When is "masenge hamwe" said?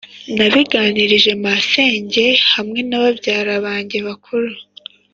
1.45-2.79